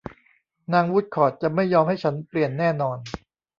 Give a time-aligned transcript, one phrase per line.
[0.73, 2.97] นางวูดคอร์ทจะไม่ยอมให้ฉันเปลี่ยนแน่นอน